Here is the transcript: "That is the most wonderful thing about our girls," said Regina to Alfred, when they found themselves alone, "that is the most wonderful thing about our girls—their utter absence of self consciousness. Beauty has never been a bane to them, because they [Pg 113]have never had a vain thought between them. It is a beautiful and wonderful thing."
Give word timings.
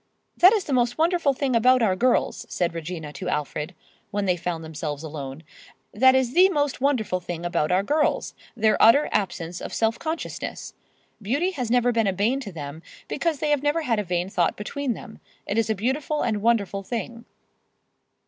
"That 0.35 0.51
is 0.51 0.63
the 0.63 0.73
most 0.73 0.97
wonderful 0.97 1.31
thing 1.33 1.55
about 1.55 1.83
our 1.83 1.95
girls," 1.95 2.47
said 2.49 2.73
Regina 2.73 3.13
to 3.13 3.29
Alfred, 3.29 3.75
when 4.09 4.25
they 4.25 4.35
found 4.35 4.63
themselves 4.63 5.03
alone, 5.03 5.43
"that 5.93 6.15
is 6.15 6.33
the 6.33 6.49
most 6.49 6.81
wonderful 6.81 7.19
thing 7.19 7.45
about 7.45 7.71
our 7.71 7.83
girls—their 7.83 8.81
utter 8.81 9.09
absence 9.11 9.61
of 9.61 9.71
self 9.75 9.99
consciousness. 9.99 10.73
Beauty 11.21 11.51
has 11.51 11.69
never 11.69 11.91
been 11.91 12.07
a 12.07 12.13
bane 12.13 12.39
to 12.39 12.51
them, 12.51 12.81
because 13.07 13.37
they 13.37 13.49
[Pg 13.49 13.57
113]have 13.59 13.63
never 13.63 13.81
had 13.83 13.99
a 13.99 14.03
vain 14.03 14.27
thought 14.27 14.57
between 14.57 14.95
them. 14.95 15.19
It 15.45 15.59
is 15.59 15.69
a 15.69 15.75
beautiful 15.75 16.23
and 16.23 16.41
wonderful 16.41 16.81
thing." 16.81 17.25